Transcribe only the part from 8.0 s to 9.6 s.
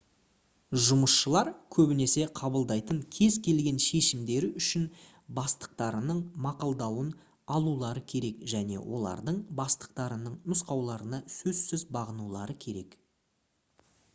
керек және олардың